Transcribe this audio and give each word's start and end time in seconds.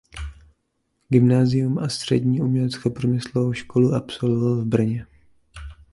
Gymnázium 1.09 1.77
a 1.79 1.89
Střední 1.89 2.41
uměleckoprůmyslovou 2.41 3.53
školu 3.53 3.93
absolvoval 3.93 4.55
v 4.61 4.65
Brně. 4.65 5.05